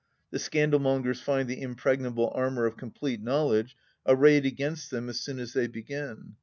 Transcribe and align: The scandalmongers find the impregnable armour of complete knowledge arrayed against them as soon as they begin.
The 0.31 0.39
scandalmongers 0.39 1.21
find 1.21 1.47
the 1.47 1.61
impregnable 1.61 2.31
armour 2.33 2.65
of 2.65 2.75
complete 2.75 3.21
knowledge 3.21 3.77
arrayed 4.07 4.47
against 4.47 4.89
them 4.89 5.09
as 5.09 5.19
soon 5.19 5.37
as 5.39 5.53
they 5.53 5.67
begin. 5.67 6.37